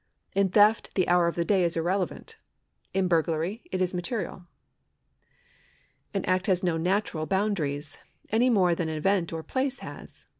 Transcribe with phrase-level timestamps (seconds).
[0.33, 2.35] In theft the hour of the day is irrelevant;
[2.91, 4.45] in burglary it is material.
[6.11, 7.99] An act has no natural boundaries,
[8.31, 10.25] any more tlian an event or a place has.